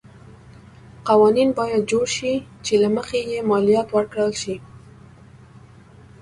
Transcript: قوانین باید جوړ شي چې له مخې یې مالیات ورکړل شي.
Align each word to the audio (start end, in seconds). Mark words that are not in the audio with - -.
قوانین 1.07 1.49
باید 1.59 1.87
جوړ 1.91 2.05
شي 2.17 2.33
چې 2.65 2.73
له 2.83 2.89
مخې 2.95 3.19
یې 3.31 3.39
مالیات 3.49 3.87
ورکړل 3.91 4.31
شي. 4.41 4.55